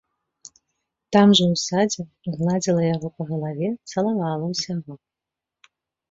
[1.15, 2.03] Там жа ў садзе
[2.37, 4.97] гладзіла яго па галаве, цалавала ўсяго.